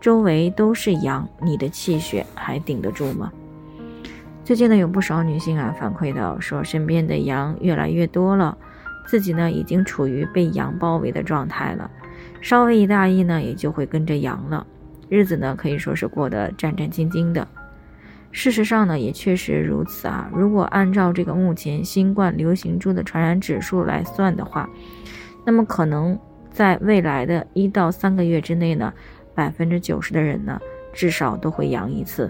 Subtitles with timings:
[0.00, 3.32] 周围都是阳，你的气血还顶得住吗？
[4.44, 8.56] 最近呢，有不少女性啊反馈到说，身边的阳越来越多了，
[9.06, 11.90] 自己呢已经处于被阳包围的状态了，
[12.40, 14.64] 稍微一大意呢，也就会跟着阳了，
[15.08, 17.46] 日子呢可以说是过得战战兢兢的。
[18.30, 20.30] 事实上呢，也确实如此啊。
[20.32, 24.70] 如果按照这个目前新冠流行株的传染指数来算的话，
[25.44, 26.16] 那么可能。
[26.50, 28.92] 在未来的一到三个月之内呢，
[29.38, 30.60] 百分之九十的人呢，
[30.92, 32.28] 至少都会阳一次。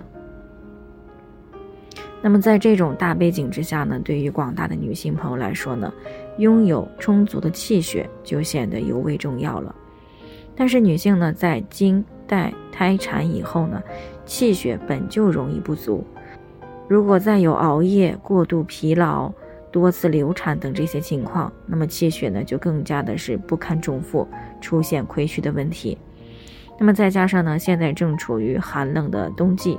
[2.20, 5.90] 那么在这种大背景之下呢，对于广大的女性朋友来说呢，
[6.36, 9.74] 拥有充足的气血就显得尤为重要了。
[10.54, 13.82] 但是女性呢，在经带胎产以后呢，
[14.26, 16.04] 气血本就容易不足，
[16.88, 19.32] 如果再有熬夜、过度疲劳。
[19.70, 24.26] 多次流产等这些情况，那么气血呢就更加的是不堪重负，
[24.62, 25.96] 出现亏虚的问题。
[26.78, 29.78] 那么再加上呢，现在正处于寒冷的冬季，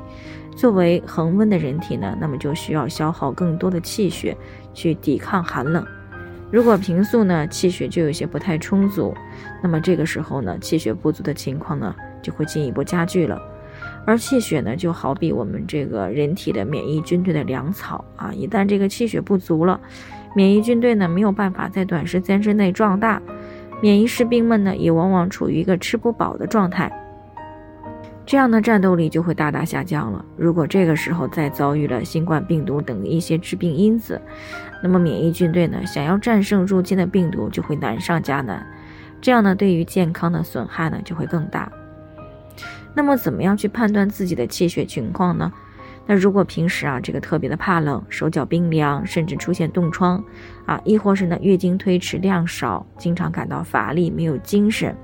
[0.55, 4.36] 作为恒温的人体呢，那么就需要消耗更多的气血
[4.73, 5.86] 去抵抗寒冷。
[6.52, 9.16] 如果平素呢气血就有些不太充足，
[9.64, 13.42] 那么这个时候呢气血不足的情况呢就会进一步加剧了。
[14.05, 19.80] 而气血呢，就好比我们这个人体的免疫军队的粮草啊，一旦这个气血不足了，
[20.36, 23.22] 免疫军队呢没有办法在短时间之内壮大，
[23.81, 26.91] 免疫士兵们呢也往往处于一个吃不饱的状态，
[28.25, 30.23] 这样的战斗力就会大大下降了。
[30.36, 34.21] 如果这个时候再遭遇了新冠病毒等一些致病因子，
[34.83, 38.67] 那么免疫军队呢想要战胜入侵的病毒就会难上加难，
[39.21, 41.71] 这样呢对于健康的损害呢就会更大。
[42.93, 45.52] 那么怎么样去判断自己的气血情况呢？
[46.11, 50.23] 那如果平时啊这个特别的怕冷，手脚冰凉，甚至出现冻疮，
[50.65, 54.95] 啊，亦或是呢月经推迟量少，经常感到乏力没有精神，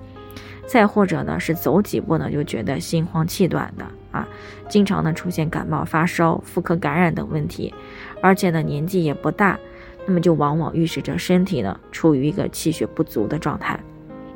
[0.65, 4.27] 再或者呢是走几步呢就觉得心慌气短的啊，
[4.67, 7.71] 经常呢出现感冒发烧、妇科感染等问题，
[8.19, 9.59] 而且呢年纪也不大，
[10.07, 13.79] 那么就往往预示着身体呢处于一个气血不足的状态。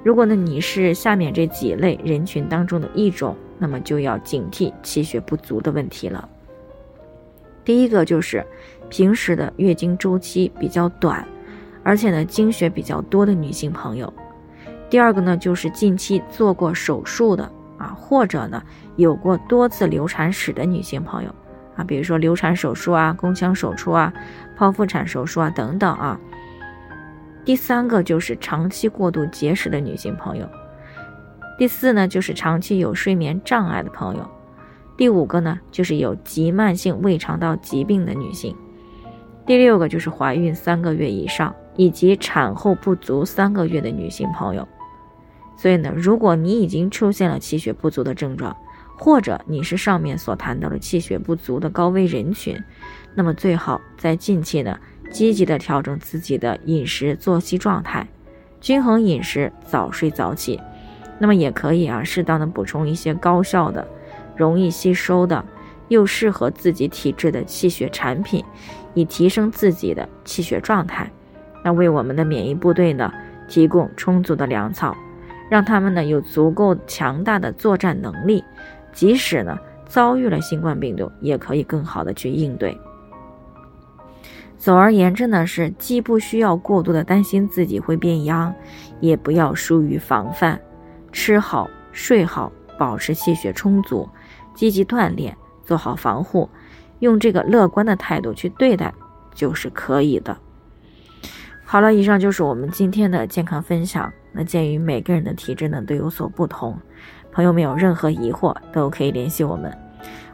[0.04, 6.30] 如果呢你是下面这几类人群当中的一种，那么就要警惕气血不足的问题了。
[7.70, 8.44] 第一个就是
[8.90, 11.24] 平时的月经周期比较短，
[11.84, 14.12] 而且呢经血比较多的女性朋友。
[14.90, 17.48] 第二个呢就是近期做过手术的
[17.78, 18.64] 啊，或者呢
[18.96, 21.30] 有过多次流产史的女性朋友
[21.76, 24.12] 啊，比如说流产手术啊、宫腔手术啊、
[24.58, 26.20] 剖腹产手术啊等等啊。
[27.46, 30.50] 第三个就是长期过度节食的女性朋友，
[31.56, 34.28] 第四呢就是长期有睡眠障碍的朋友，
[35.00, 38.54] 第五个呢就是有急慢性胃肠道疾病的女性，
[39.46, 44.68] 第六个就是怀孕三个月以上以及产后不足三个月的女性朋友。
[45.56, 48.54] 所以呢，如果你已经出现了气血不足的症状，
[48.98, 52.62] 或者你是上面所谈到的气血不足的高危人群，
[53.16, 54.78] 那么最好在近期呢。
[55.12, 58.06] 积极的调整自己的饮食作息状态，
[58.60, 60.60] 均衡饮食，早睡早起。
[61.18, 63.88] 那么也可以啊，适当的补充一些高效的、
[64.40, 65.44] 容易吸收的、
[65.90, 68.42] 又适合自己体质的气血产品，
[68.94, 71.12] 以提升自己的气血状态。
[71.62, 73.14] 那为我们的免疫部队呢
[73.50, 74.96] 提供充足的粮草，
[75.50, 78.42] 让他们呢有足够强大的作战能力，
[78.94, 82.80] 即使呢遭遇了新冠病毒，也可以更好的去应对。
[84.58, 88.54] 总而言之呢，是既不需要过度的担心自己会变阳，
[89.02, 90.62] 也不要疏于防范，
[91.12, 94.08] 吃好睡好，保持气血充足，
[94.54, 96.50] 积极锻炼，做好防护，
[97.00, 98.94] 用这个乐观的态度去对待，
[99.34, 100.38] 就是可以的。
[101.66, 104.12] 好了，以上就是我们今天的健康分享。
[104.32, 106.78] 那鉴于每个人的体质呢都有所不同，
[107.32, 109.76] 朋友们有任何疑惑都可以联系我们。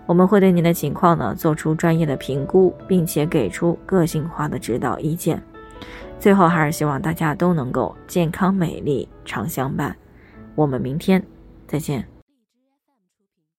[0.05, 5.41] 我们会对您的情况呢做出专业的评估，并且给出个性化的指导意见。
[6.19, 9.95] 最后，还是希望大家都能够健康美丽常相伴。
[10.55, 11.21] 我们明天
[11.67, 12.14] 再见。